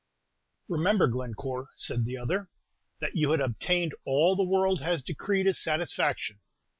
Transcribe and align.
"Remember, 0.67 1.07
Glencore," 1.07 1.67
said 1.75 2.05
the 2.05 2.17
other, 2.17 2.49
"that 3.01 3.15
you 3.15 3.29
had 3.29 3.39
obtained 3.39 3.93
all 4.03 4.35
the 4.35 4.41
world 4.43 4.81
has 4.81 5.03
decreed 5.03 5.45
as 5.45 5.59
satisfaction. 5.59 6.39